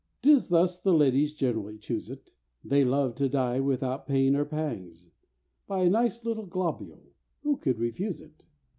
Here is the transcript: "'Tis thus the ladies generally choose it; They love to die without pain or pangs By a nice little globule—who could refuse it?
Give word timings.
"'Tis 0.23 0.49
thus 0.49 0.81
the 0.81 0.95
ladies 0.95 1.31
generally 1.31 1.77
choose 1.77 2.09
it; 2.09 2.31
They 2.63 2.83
love 2.83 3.13
to 3.17 3.29
die 3.29 3.59
without 3.59 4.07
pain 4.07 4.35
or 4.35 4.45
pangs 4.45 5.11
By 5.67 5.83
a 5.83 5.91
nice 5.91 6.25
little 6.25 6.47
globule—who 6.47 7.57
could 7.57 7.77
refuse 7.77 8.19
it? 8.19 8.43